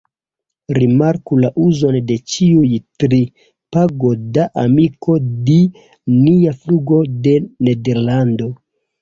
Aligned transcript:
Rimarku 0.75 1.35
la 1.41 1.51
uzon 1.65 1.97
de 2.11 2.15
ĉiuj 2.35 2.71
tri: 3.03 3.19
"pago 3.77 4.15
da 4.39 4.47
amiko 4.63 5.19
di 5.51 5.59
nia 6.17 6.57
flugo 6.65 7.01
de 7.29 7.37
Nederlando". 7.71 8.51